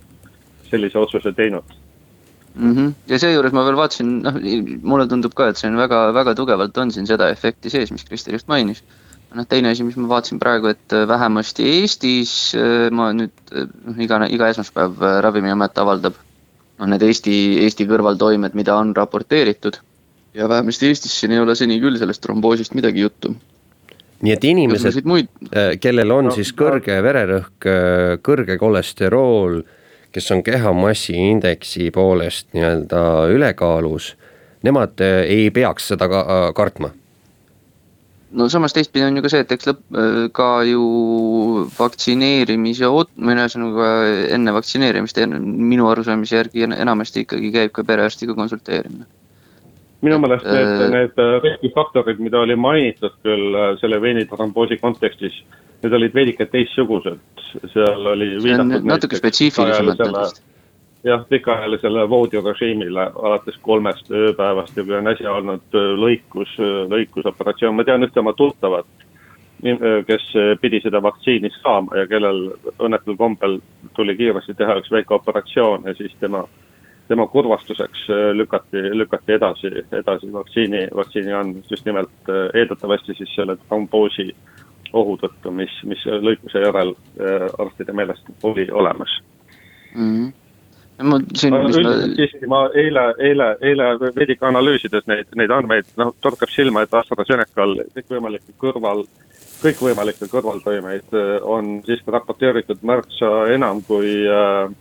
[0.70, 1.76] sellise otsuse teinud
[2.54, 2.72] mm.
[2.72, 2.92] -hmm.
[3.12, 4.40] ja seejuures ma veel vaatasin, noh,
[4.82, 8.04] mulle tundub ka, et see on väga, väga tugevalt on siin seda efekti sees, mis
[8.08, 8.82] Krister just mainis
[9.36, 13.68] noh, teine asi, mis ma vaatasin praegu, et äh, vähemasti Eestis äh, ma nüüd, äh,
[13.86, 19.80] noh, iga, iga esmaspäev Ravimiamet avaldab noh, need Eesti, Eesti kõrvaltoimed, mida on raporteeritud.
[20.34, 23.34] ja vähemasti Eestis siin ei ole seni küll sellest tromboosist midagi juttu.
[24.22, 25.02] nii et inimesed,
[25.82, 27.68] kellel on no, siis kõrge vererõhk,
[28.22, 29.62] kõrge kolesterool,
[30.12, 33.02] kes on kehamassi indeksi poolest nii-öelda
[33.34, 34.12] ülekaalus,
[34.62, 36.92] nemad ei peaks seda ka kartma
[38.32, 40.84] no samas teistpidi on ju ka see, et eks lõpp, äh, ka ju
[41.76, 43.88] vaktsineerimise ot-, või ühesõnaga
[44.36, 49.08] enne vaktsineerimist, minu arusaamise järgi enamasti ikkagi käib ka perearstiga konsulteerimine.
[50.02, 55.36] minu meelest need, äh, need äh, riskifaktorid, mida oli mainitud küll selle veinitromboosi kontekstis,
[55.82, 57.20] need olid veidike teistsugused,
[57.74, 58.34] seal oli.
[58.58, 60.42] on natuke spetsiifilisemad nendest
[61.04, 67.76] jah, pikaajalisele voodirežiimile alates kolmest ööpäevast ja kui on äsja olnud äh, lõikus, äh, lõikusoperatsioon,
[67.76, 68.86] ma tean ühte oma tuttavat,
[69.66, 70.28] äh, kes
[70.60, 72.44] pidi seda vaktsiini saama ja kellel
[72.78, 73.58] õnnetul kombel
[73.96, 76.44] tuli kiiresti teha üks väike operatsioon ja siis tema,
[77.08, 78.06] tema kurvastuseks
[78.38, 81.70] lükati, lükati edasi, edasi vaktsiini, vaktsiini andmist.
[81.70, 84.30] Just nimelt eeldatavasti siis selle tromboosi
[84.92, 86.94] ohu tõttu, mis, mis lõikuse järel
[87.58, 89.18] arstide meelest oli olemas.
[89.94, 90.14] Mm.
[90.14, 90.41] -hmm
[91.06, 91.56] ma siin.
[91.56, 96.94] üldiselt siiski ma eile, eile, eile veidike analüüsides neid, neid andmeid, noh torkab silma, et
[96.94, 99.04] AstraZenecal kõikvõimalikke kõrval,
[99.62, 104.72] kõikvõimalikke kõrvaltoimeid äh, on siiski raporteeritud märksa enam kui äh,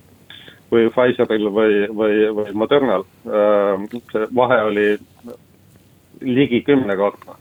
[0.72, 3.04] kui Pfizeril või, või, või Modernal.
[3.28, 4.90] Äh, see vahe oli
[6.22, 7.40] ligi kümnekordne.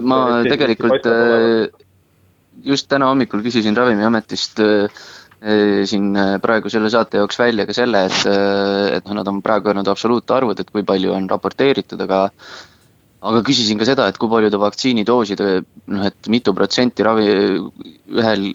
[0.00, 1.04] ma tegelikult
[2.62, 5.04] just täna hommikul küsisin Ravimiametist äh,
[5.44, 8.20] siin praegu selle saate jaoks välja ka selle, et,
[8.96, 12.22] et noh, nad on praegu öelnud absoluutarvud, et kui palju on raporteeritud, aga
[13.24, 15.50] aga küsisin ka seda, et kui paljude vaktsiinidooside,
[15.92, 17.28] noh et mitu protsenti ravi,
[18.12, 18.48] ühel,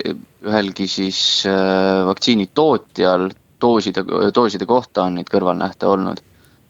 [0.46, 3.30] ühelgi siis äh, vaktsiini tootjal
[3.62, 4.04] dooside,
[4.36, 6.26] dooside kohta on neid kõrvalnähte olnud.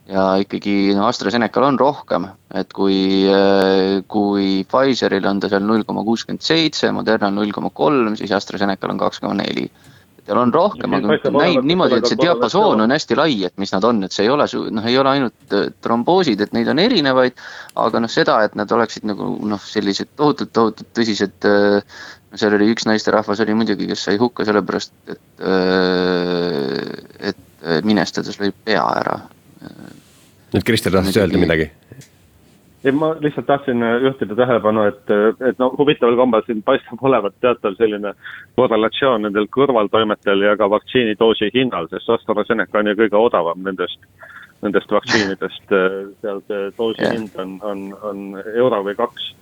[0.10, 2.24] ja ikkagi no AstraZenecal on rohkem,
[2.58, 3.28] et kui,
[4.10, 8.96] kui Pfizeril on ta seal null koma kuuskümmend seitse, Modernal null koma kolm, siis AstraZenecal
[8.96, 9.68] on kaks koma neli
[10.26, 13.86] seal on rohkem, aga näib niimoodi, et see diapasoon on hästi lai, et mis nad
[13.88, 16.82] on, et see ei ole su-, noh, ei ole ainult äh, tromboosid, et neid on
[16.82, 17.40] erinevaid,
[17.80, 21.80] aga noh, seda, et nad oleksid nagu noh, sellised tohutult, tohutult tõsised äh,
[22.30, 28.40] no seal oli üks naisterahvas oli muidugi, kes sai hukka sellepärast, et, äh, et minestades
[28.40, 29.20] lõi pea ära.
[30.54, 31.70] nüüd Krister tahtis öelda midagi?
[32.84, 37.04] Ei, ma lihtsalt tahtsin äh, juhtida tähelepanu, et, äh, et no huvitaval kombel siin paistab
[37.04, 38.14] olevat teatav selline
[38.56, 44.00] korrelatsioon nendel kõrvaltoimetel ja ka vaktsiinidoosi hinnal, sest AstraZeneca on ju kõige odavam nendest,
[44.64, 45.66] nendest vaktsiinidest.
[45.76, 47.18] Äh, seal see doosi yeah.
[47.18, 48.24] hind on, on, on
[48.56, 49.34] euro või kaks.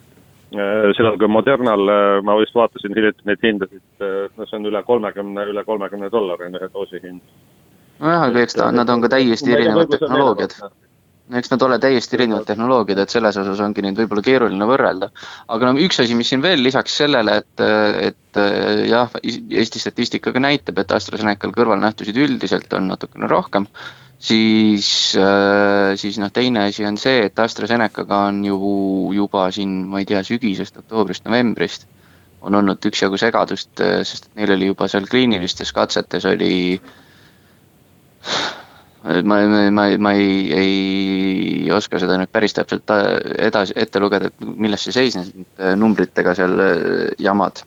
[0.48, 1.82] sellal kui Modernal,
[2.24, 6.56] ma vist vaatasin hiljuti neid hindasid, no see on üle kolmekümne, üle kolmekümne dollari on
[6.56, 7.20] ühe doosi hind.
[8.00, 10.56] nojah, aga eks ta, nad on ka täiesti erinevad tehnoloogiad
[11.36, 15.10] eks nad ole täiesti erinevad tehnoloogiad, et selles osas ongi neid võib-olla keeruline võrrelda.
[15.54, 17.64] aga no üks asi, mis siin veel lisaks sellele, et,
[18.12, 18.42] et
[18.88, 23.68] jah, Eesti statistika ka näitab, et AstraZenecal kõrvalnähtusid üldiselt on natukene rohkem,
[24.20, 24.90] siis,
[26.04, 28.58] siis noh, teine asi on see, et AstraZenecaga on ju
[29.18, 31.88] juba siin, ma ei tea, sügisest, oktoobrist, novembrist
[32.48, 33.74] on olnud üksjagu segadust,
[34.08, 36.78] sest neil oli juba seal kliinilistes katsetes oli
[39.24, 43.08] ma, ma, ma, ma ei, ei oska seda nüüd päris täpselt äh,
[43.48, 46.80] edasi, ette lugeda, et milles see seisnes, äh, numbritega seal äh,
[47.22, 47.64] jamad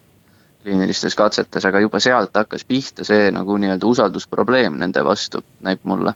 [0.61, 6.12] kliinilistes katsetes, aga juba sealt hakkas pihta see nagu nii-öelda usaldusprobleem nende vastu, näib mulle.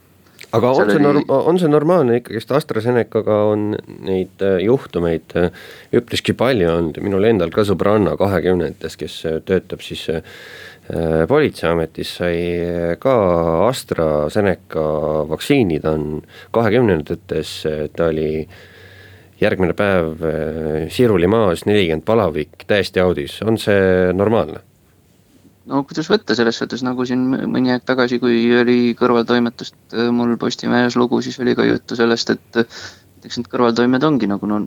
[0.52, 3.72] aga on see norm-, on see normaalne ikkagist, AstraZenecaga on
[4.04, 5.32] neid juhtumeid
[5.96, 9.16] üpriski palju olnud, minul endal ka sõbranna kahekümnendates, kes
[9.48, 10.20] töötab siis Äh,
[11.28, 12.36] politseiametis sai
[13.00, 13.14] ka
[13.70, 14.82] AstraZeneca
[15.30, 17.52] vaktsiinid on kahekümnendates,
[17.96, 18.44] ta oli
[19.40, 24.62] järgmine päev äh, siruli maas, nelikümmend palavik, täiesti audis, on see normaalne?
[25.64, 30.36] no kuidas võtta, selles suhtes nagu siin mõni aeg tagasi, kui oli kõrvaltoimetust äh, mul
[30.40, 34.60] Postimehes lugu, siis oli ka juttu sellest, et näiteks need kõrvaltoimed ongi nagu no,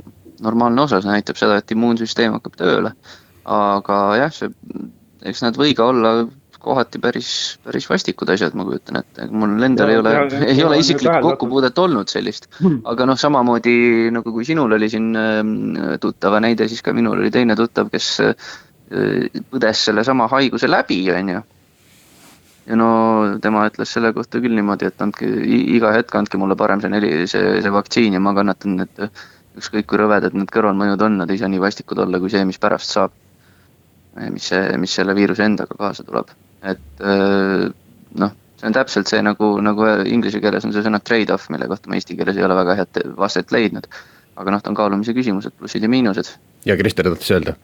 [0.44, 2.94] normaalne osa, see näitab seda, et immuunsüsteem hakkab tööle.
[3.48, 4.50] aga jah, see
[5.26, 6.12] eks nad või ka olla
[6.68, 7.30] kohati päris,
[7.64, 10.14] päris vastikud asjad, ma kujutan ette, mul endal ei ole,
[10.48, 12.50] ei ole isiklikku kokkupuudet olnud sellist.
[12.60, 12.80] Hmm.
[12.92, 13.76] aga noh, samamoodi
[14.14, 15.54] nagu kui sinul oli siin ähm,
[16.04, 18.50] tuttava näide, siis ka minul oli teine tuttav, kes äh,
[19.52, 21.44] põdes sellesama haiguse läbi, on ju.
[22.68, 22.90] ja no
[23.44, 25.30] tema ütles selle kohta küll niimoodi, et andke
[25.78, 29.08] iga hetk andke mulle parem see neli, see, see vaktsiin ja ma kannatan need
[29.58, 32.60] ükskõik kui rõvedad need kõrvalmõjud on, nad ei saa nii vastikud olla kui see, mis
[32.62, 33.16] pärast saab
[34.34, 36.34] mis see, mis selle viiruse endaga kaasa tuleb.
[36.68, 37.06] et
[38.18, 41.90] noh, see on täpselt see nagu, nagu inglise keeles on see sõna trade-off, mille kohta
[41.90, 43.88] ma eesti keeles ei ole väga head vastet leidnud.
[44.38, 46.34] aga noh, ta on kaalumise küsimus, et plussid ja miinused.
[46.66, 47.58] ja Krister tahtis öelda?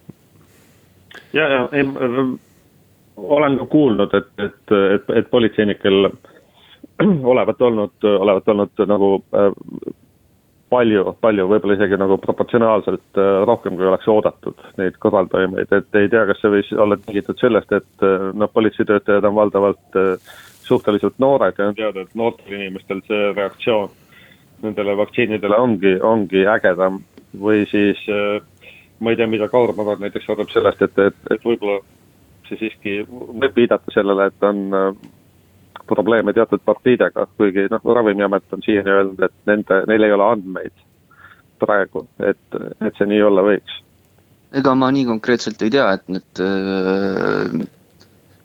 [1.33, 1.87] ja, ja ei,
[3.17, 6.07] olen ka kuulnud, et, et, et, et politseinikel
[7.33, 9.11] olevat olnud, olevat olnud nagu
[10.73, 16.09] palju, palju, võib-olla isegi nagu proportsionaalselt äh, rohkem, kui oleks oodatud neid kõrvaltoimeid, et ei
[16.11, 21.19] tea, kas see võis olla tingitud sellest, et äh, noh, politseitöötajad on valdavalt äh, suhteliselt
[21.21, 23.91] noored ja on teada, et noortel inimestel see reaktsioon
[24.63, 27.01] nendele vaktsiinidele ongi, ongi ägedam.
[27.33, 27.99] Või siis
[29.01, 31.81] ma ei tea, mida Kaur Mavad näiteks arvab sellest, et, et, et võib-olla
[32.47, 34.61] see siiski võib viidata sellele, et on
[35.87, 40.75] probleeme teatud partiidega, kuigi noh, Ravimiamet on siiani öelnud, et nende, neil ei ole andmeid
[41.63, 43.79] praegu, et, et see nii olla võiks.
[44.53, 46.43] ega ma nii konkreetselt ei tea, et nüüd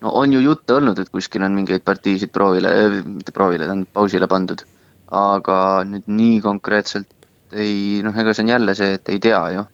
[0.03, 2.73] no on ju jutte olnud, et kuskil on mingeid partiisid proovile,
[3.07, 4.65] mitte proovile, tähendab pausile pandud.
[5.09, 7.09] aga nüüd nii konkreetselt
[7.57, 9.65] ei, noh, ega see on jälle see, et ei tea ju.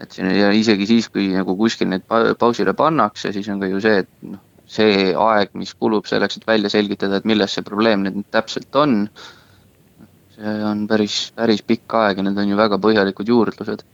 [0.00, 2.06] et siin ja isegi siis, kui nagu kuskil neid
[2.40, 6.48] pausile pannakse, siis on ka ju see, et noh, see aeg, mis kulub selleks, et
[6.48, 8.98] välja selgitada, et milles see probleem nüüd täpselt on,
[10.36, 13.86] see on päris, päris pikk aeg ja need on ju väga põhjalikud juurdlused.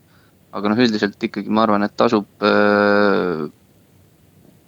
[0.57, 3.47] aga noh, üldiselt ikkagi ma arvan, et tasub äh,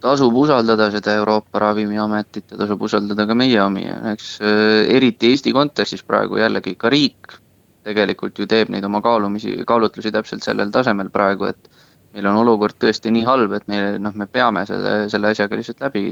[0.03, 5.53] tasub usaldada seda Euroopa Ravimiametit ja tasub usaldada ka meie omi, eks äh, eriti Eesti
[5.55, 7.39] kontekstis praegu jällegi ka riik
[7.87, 11.78] tegelikult ju teeb neid oma kaalumisi, kaalutlusi täpselt sellel tasemel praegu, et
[12.19, 15.85] meil on olukord tõesti nii halb, et me noh, me peame selle, selle asjaga lihtsalt
[15.87, 16.03] läbi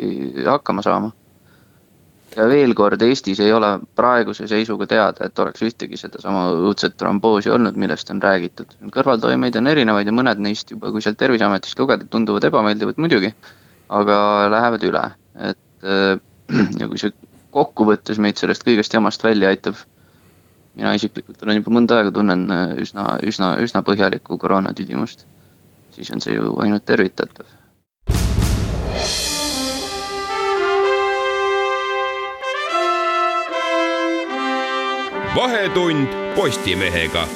[0.48, 1.12] hakkama saama.
[2.38, 7.50] ja veel kord, Eestis ei ole praeguse seisuga teada, et oleks ühtegi sedasama õudset tromboosi
[7.50, 8.78] olnud, millest on räägitud.
[8.94, 13.34] kõrvaltoimeid on erinevaid ja mõned neist juba, kui sealt Terviseametist lugeda, tunduvad ebameeldivad muidugi,
[13.90, 14.18] aga
[14.54, 15.06] lähevad üle,
[15.52, 15.88] et
[16.80, 17.12] ja kui see
[17.52, 19.80] kokkuvõttes meid sellest kõigest jamast välja aitab,
[20.78, 22.46] mina isiklikult olen juba mõnda aega tunnen
[22.78, 25.26] üsna, üsna, üsna põhjalikku koroonatüdimust
[25.98, 27.46] siis on see ju ainult tervitatav.
[35.36, 37.28] vahetund Postimehega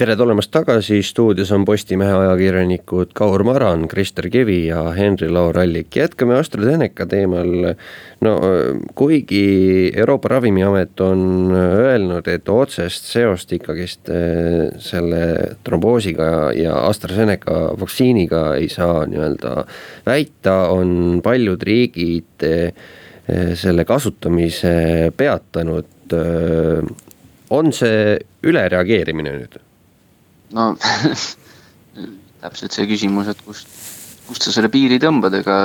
[0.00, 5.96] tere tulemast tagasi, stuudios on Postimehe ajakirjanikud Kaur Maran, Krister Kivi ja Henri-Laur Allik.
[5.96, 7.74] jätkame AstraZeneca teemal.
[8.24, 8.32] no
[8.96, 15.22] kuigi Euroopa Ravimiamet on öelnud, et otsest seost ikkagist eh, selle
[15.64, 19.56] tromboosiga ja AstraZeneca vaktsiiniga ei saa nii-öelda
[20.06, 22.72] väita, on paljud riigid eh,
[23.54, 25.96] selle kasutamise peatanud.
[26.12, 26.94] Eh,
[27.50, 28.16] on see
[28.48, 29.66] ülereageerimine nüüd?
[30.56, 30.72] No
[32.40, 33.68] täpselt see küsimus, et kust,
[34.28, 35.58] kust sa selle piiri tõmbad, ega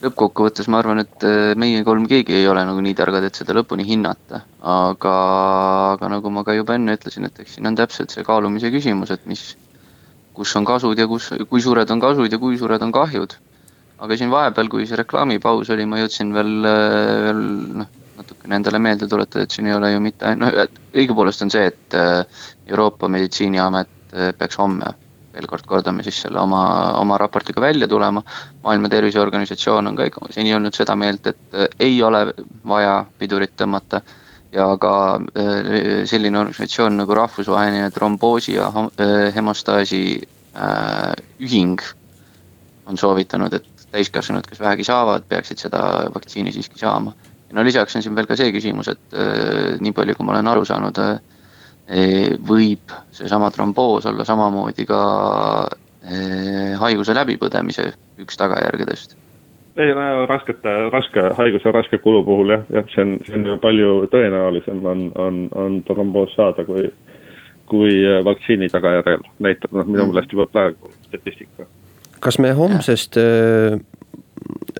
[0.00, 3.56] lõppkokkuvõttes ma arvan, et äh, meie kolm keegi ei ole nagu nii targad, et seda
[3.56, 4.42] lõpuni hinnata.
[4.60, 5.14] aga,
[5.96, 9.12] aga nagu ma ka juba enne ütlesin, et eks siin on täpselt see kaalumise küsimus,
[9.12, 9.44] et mis,
[10.36, 13.36] kus on kasud ja kus, kui suured on kasud ja kui suured on kahjud.
[14.00, 17.42] aga siin vahepeal, kui see reklaamipaus oli, ma jõudsin veel, äh, veel
[17.82, 20.50] noh, natukene endale meelde tuletada, et siin ei ole ju mitte no
[20.96, 24.92] õigupoolest on see, et äh, Euroopa Meditsiiniamet äh, peaks homme,
[25.34, 26.62] veel kord kordame siis selle oma,
[27.00, 28.22] oma raportiga välja tulema.
[28.64, 32.26] maailma Terviseorganisatsioon on ka ikka seni olnud seda meelt, et äh, ei ole
[32.66, 34.02] vaja pidurit tõmmata
[34.50, 34.92] ja ka
[36.10, 38.66] selline organisatsioon nagu Rahvusvaheline Tromboosi ja
[39.36, 40.00] Hemostaasi
[41.38, 41.84] ühing
[42.90, 47.14] on soovitanud, et täiskasvanud, kes vähegi saavad, peaksid seda vaktsiini siiski saama
[47.52, 50.50] no lisaks on siin veel ka see küsimus, et äh, nii palju, kui ma olen
[50.52, 51.18] aru saanud äh,,
[52.46, 55.00] võib seesama tromboos olla samamoodi ka
[55.66, 57.90] äh, haiguse läbipõdemise
[58.22, 59.18] üks tagajärgedest
[59.76, 63.56] ei no raskete, raske haiguse, raske kulu puhul jah, jah, see on, see on ju
[63.62, 66.88] palju tõenäolisem on, on, on tromboos saada kui,
[67.70, 70.12] kui äh, vaktsiini tagajärjel, näitab noh, minu mm.
[70.12, 71.68] meelest juba praegu statistika.
[72.20, 73.78] kas me homsest äh,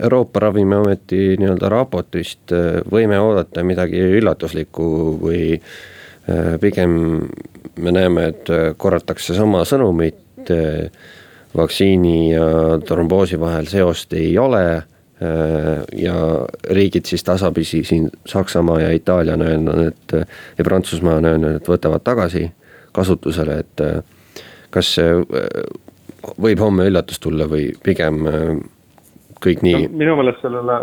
[0.01, 4.87] Euroopa Ravimiameti nii-öelda raportist äh, võime oodata midagi üllatuslikku
[5.21, 6.95] või äh, pigem
[7.81, 10.19] me näeme, et äh, korratakse sama sõnumit,
[11.51, 12.47] vaktsiini ja
[12.87, 14.63] tromboosi vahel seost ei ole
[16.01, 16.15] ja
[16.73, 20.15] riigid siis tasapisi siin Saksamaa ja Itaalia on öelnud, et
[20.57, 22.47] ja Prantsusmaa on öelnud, et võtavad tagasi
[22.97, 23.85] kasutusele, et
[24.73, 24.95] kas
[26.41, 28.25] võib homme üllatus tulla või pigem
[29.45, 29.91] kõik nii no,?
[30.03, 30.77] minu meelest sellele,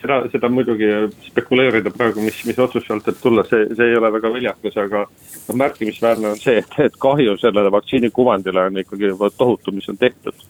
[0.00, 0.88] seda, seda muidugi
[1.28, 5.04] spekuleerida praegu, mis, mis otsus sealt võib tulla, see, see ei ole väga viljakas, aga
[5.06, 9.88] noh, märkimisväärne on see, et, et kahju sellele vaktsiini kuvandile on ikkagi juba tohutu, mis
[9.92, 10.46] on tehtud.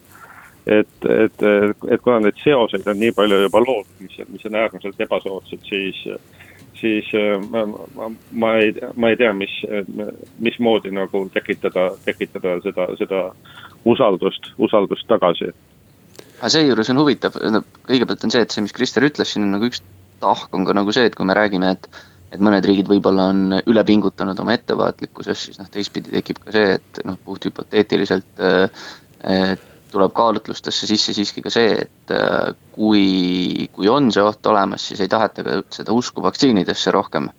[0.66, 1.44] et, et,
[1.88, 6.02] et kuna neid seoseid on nii palju juba loodud, mis, mis on äärmiselt ebasoodsad, siis
[6.76, 7.06] siis
[7.50, 9.52] ma, ma, ma ei, ma ei tea, mis,
[10.44, 13.22] mismoodi nagu tekitada, tekitada seda, seda
[13.88, 15.54] usaldust, usaldust tagasi
[16.40, 17.38] aga seejuures on huvitav,
[17.86, 19.82] kõigepealt on see, et see, mis Krister ütles, siin on nagu üks
[20.20, 21.88] tahk on ka nagu see, et kui me räägime, et
[22.34, 26.74] et mõned riigid võib-olla on üle pingutanud oma ettevaatlikkuses, siis noh, teistpidi tekib ka see,
[26.74, 29.54] et noh, puhthüpoteetiliselt äh,
[29.92, 35.04] tuleb kaalutlustesse sisse siiski ka see, et äh, kui, kui on see oht olemas, siis
[35.04, 37.30] ei taheta ka seda usku vaktsiinidesse rohkem,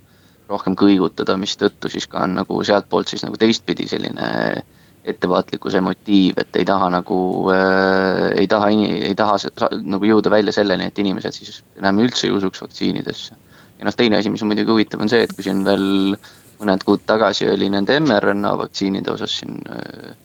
[0.48, 4.77] rohkem kõigutada, mistõttu siis ka on nagu sealtpoolt siis nagu teistpidi selline äh,
[5.12, 7.18] ettevaatlikkuse motiiv, et ei taha nagu
[7.54, 9.38] äh,, ei taha, ei taha
[9.82, 13.36] nagu jõuda välja selleni, et inimesed siis enam üldse ei usuks vaktsiinidesse.
[13.80, 16.16] ja noh, teine asi, mis on muidugi huvitav, on see, et kui siin veel
[16.58, 20.16] mõned kuud tagasi oli nende mRNA vaktsiinide osas siin äh,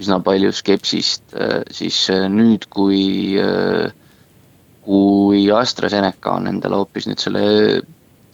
[0.00, 3.90] üsna palju skepsist äh,, siis äh, nüüd, kui äh,,
[4.84, 7.44] kui AstraZeneca on endale hoopis nüüd selle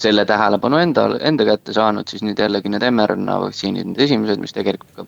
[0.01, 4.55] selle tähelepanu enda, enda kätte saanud, siis nüüd jällegi need mRNA vaktsiinid, need esimesed, mis
[4.57, 5.05] tegelikult ka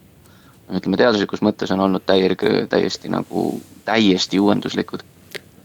[0.79, 5.05] ütleme teaduslikus mõttes on olnud täielik, täiesti nagu, täiesti uuenduslikud.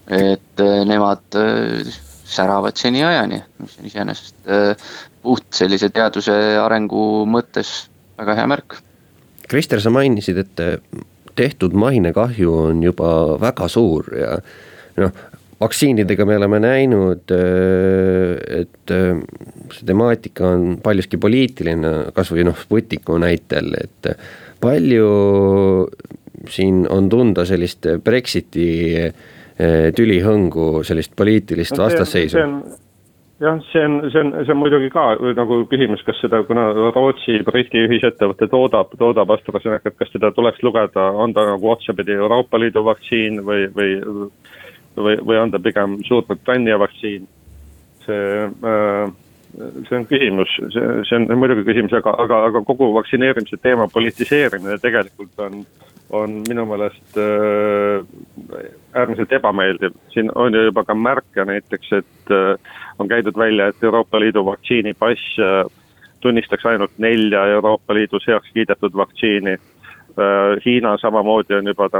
[0.08, 4.86] et äh, nemad äh, säravad seniajani, mis on iseenesest äh,
[5.22, 6.32] puht sellise teaduse
[6.64, 8.78] arengu mõttes väga hea märk.
[9.48, 10.62] Krister, sa mainisid, et
[11.36, 13.10] tehtud mainekahju on juba
[13.42, 14.38] väga suur ja
[15.04, 15.12] noh,
[15.60, 17.36] vaktsiinidega me oleme näinud,
[18.62, 24.12] et see temaatika on paljuski poliitiline, kasvõi noh, Sputniku näitel, et
[24.62, 25.10] palju
[26.50, 29.14] siin on tunda sellist Brexiti eh,
[29.96, 32.44] tülihõngu, sellist poliitilist no, vastasseisu?
[33.42, 37.40] jah, see on, see on, see on muidugi ka nagu küsimus, kas seda, kuna Rootsi,
[37.46, 42.86] Briti ühisettevõte toodab, toodab AstraZenecat, kas teda tuleks lugeda, on ta nagu otsapidi Euroopa Liidu
[42.88, 43.92] vaktsiin või, või
[44.98, 47.28] või, või on ta pigem Suurbritannia vaktsiin,
[48.06, 49.14] see äh,
[49.58, 54.78] see on küsimus, see, see on muidugi küsimus, aga, aga, aga kogu vaktsineerimise teema politiseerimine
[54.82, 55.64] tegelikult on,
[56.14, 58.06] on minu meelest äh,
[58.94, 59.96] äärmiselt ebameeldiv.
[60.14, 64.46] siin on ju juba ka märke näiteks, et äh, on käidud välja, et Euroopa Liidu
[64.46, 65.64] vaktsiinipass äh,
[66.20, 69.58] tunnistaks ainult nelja Euroopa Liidus heaks kiidetud vaktsiini.
[70.66, 72.00] Hiina samamoodi on juba ta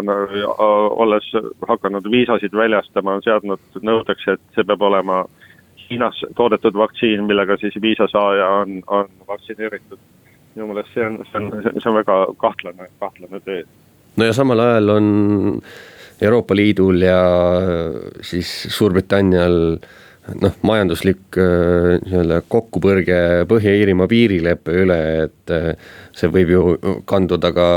[0.58, 1.26] olles
[1.70, 5.20] hakanud viisasid väljastama, on seadnud nõudeks, et see peab olema
[5.90, 10.00] Hiinas toodetud vaktsiin, millega siis viisa saaja on, on vaktsineeritud.
[10.56, 13.62] minu meelest see on, see on, see on väga kahtlane, kahtlane tee
[14.18, 15.08] no ja samal ajal on
[16.22, 17.22] Euroopa Liidul ja
[18.26, 19.78] siis Suurbritannial
[20.42, 23.20] noh, majanduslik äh, nii-öelda kokkupõrge
[23.50, 25.70] Põhja-Iirimaa piirileppe üle, et äh,
[26.18, 26.64] see võib ju
[27.08, 27.70] kanduda ka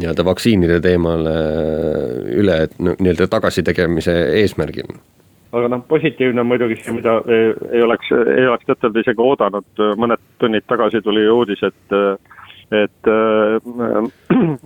[0.00, 1.36] nii-öelda vaktsiinide teemale
[2.34, 4.90] üle, et nii-öelda tagasitegemise eesmärgil
[5.52, 9.82] aga noh, positiivne on muidugi see, mida ei, ei oleks, ei oleks tõtt-öelda isegi oodanud,
[10.00, 11.98] mõned tunnid tagasi tuli uudis, et
[12.72, 13.60] et äh,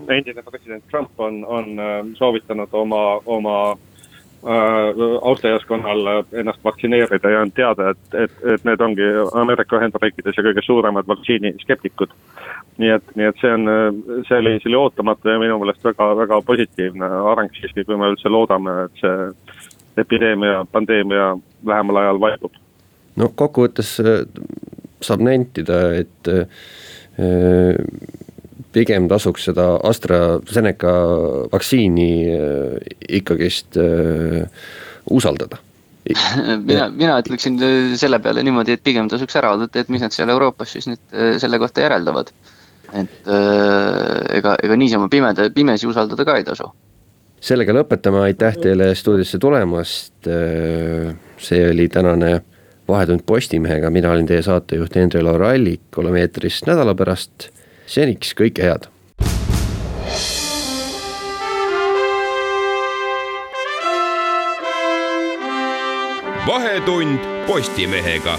[0.16, 7.52] endine president Trump on, on äh, soovitanud oma, oma äh, austajaskonnal ennast vaktsineerida ja on
[7.52, 12.14] teada, et, et, et need ongi Ameerika Ühendriikides ja kõige suuremad vaktsiiniskeptikud.
[12.78, 13.70] nii et, nii et see on,
[14.28, 18.12] see oli, see oli ootamatu ja minu meelest väga, väga positiivne areng siiski, kui me
[18.12, 19.66] üldse loodame, et see
[19.98, 21.34] epideemia, pandeemia
[21.66, 22.62] lähemal ajal vaibub.
[23.16, 23.96] no kokkuvõttes
[25.06, 26.34] saab nentida, et
[27.16, 27.76] Äh,
[28.76, 30.90] pigem tasuks seda AstraZeneca
[31.48, 32.90] vaktsiini äh,
[33.20, 34.42] ikkagist äh,
[35.08, 35.62] usaldada
[36.68, 37.56] mina, mina ütleksin
[37.98, 41.16] selle peale niimoodi, et pigem tasuks ära oodata, et mis nad seal Euroopas siis nüüd
[41.42, 42.28] selle kohta järeldavad.
[42.94, 43.30] et
[44.38, 46.68] ega, ega niisama pimeda, pimesi usaldada ka ei tasu.
[47.46, 50.14] Sellega lõpetame, aitäh teile stuudiosse tulemast.
[51.38, 52.40] see oli tänane
[52.88, 57.50] Vahetund Postimehega, mina olin teie saatejuht Endre-Laur Allik, oleme eetris nädala pärast,
[57.86, 58.90] seniks kõike head.
[66.46, 68.38] vahetund Postimehega